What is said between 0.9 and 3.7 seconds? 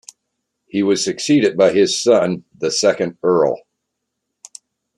succeeded by his son, the second Earl.